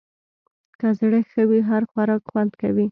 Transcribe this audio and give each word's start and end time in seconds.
که 0.79 0.87
زړه 0.99 1.19
ښه 1.29 1.41
وي، 1.49 1.59
هر 1.69 1.81
خوراک 1.91 2.21
خوند 2.29 2.51
کوي. 2.61 2.79